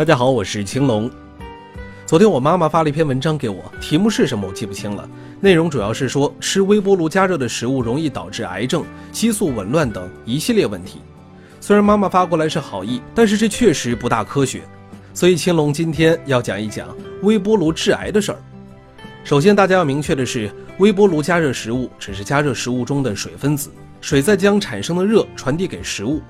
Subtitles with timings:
[0.00, 1.10] 大家好，我是青龙。
[2.06, 5.06] 昨天我妈妈发了一篇文章给我，题目是什么我记不清了。
[5.40, 8.82] 内容主要是说吃微波炉加热的食物容易导致癌症、
[9.12, 11.02] 激素紊乱等一系列问题。
[11.60, 14.62] 虽然妈妈发过来是好意，但是这确实不大科学。
[15.12, 16.88] 所以青龙今天要讲一讲
[17.20, 18.38] 微波炉致癌的事儿。
[19.22, 23.70] 首先，大家要明确的是，微波炉加热食物只是加热食物中的水分子，
[24.00, 26.22] 水在将产生的热传递给食物，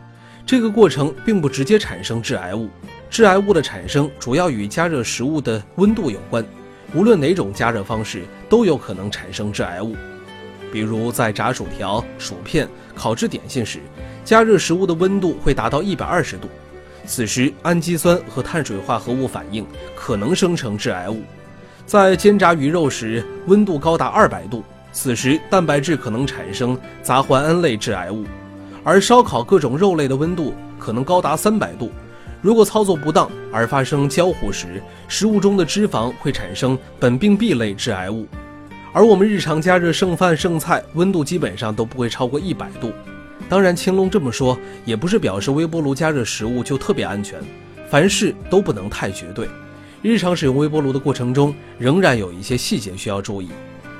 [0.45, 2.68] 这个过程并不直接产生致癌物。
[3.11, 6.46] 致癌物的产生主要与加热食物的温度有关，
[6.94, 9.96] 无论哪种加热方式都有可能产生致癌物。
[10.72, 13.80] 比如在炸薯条、薯片、烤制点心时，
[14.25, 16.46] 加热食物的温度会达到一百二十度，
[17.04, 19.66] 此时氨基酸和碳水化合物反应
[19.96, 21.21] 可能生成致癌物。
[21.85, 28.24] 在煎炸鱼肉时，温度高达二百度，此时蛋白质可能产生杂环胺类致癌物，
[28.85, 31.90] 而烧烤各种肉类的温度可能高达三百度。
[32.42, 38.27] 如果操作不当而发生焦糊时，食物中的脂肪会产生苯并芘类致癌物。
[38.92, 42.92] 而我们日常加热剩饭剩菜，温度基本上都不会超过一百度。
[43.48, 47.38] 当然，青龙这么说也不是表示微波炉加热食物就特别安全，
[47.91, 49.48] 凡事都不能太绝对。
[50.02, 53.50] 日常使用微波炉的过程中，仍然有一些细节需要注意，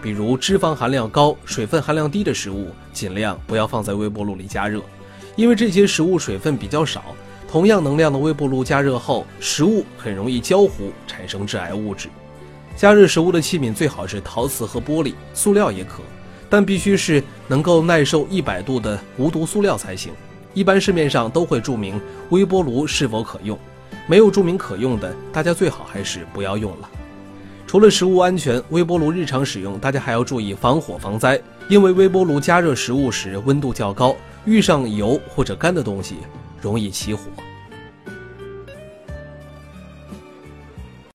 [0.03, 4.81] 比如脂肪含量高、水分含量低的食物，尽量不要放在微波炉里加热，
[5.37, 7.05] 因为这些食物水分比较少。
[7.51, 12.09] 同样能量的微波炉加热后，食物很容易焦糊，产生致癌物质。
[12.77, 16.01] 加热食物的器皿最好是陶瓷和玻璃，塑料也可，
[16.49, 20.13] 但必须是能够耐受一百度的无毒塑料才行。
[20.55, 23.59] 一般市面上都会注明微波炉是否可用，
[24.07, 26.89] 没有注明可用的，大家最好还是不要用了。
[27.67, 36.15] 除了食物安全，微波炉日常使用，大家还要注意防火防灾，因为微波炉加热食物时温度较高，遇上油或者干的东西。
[36.61, 37.23] 容易起火。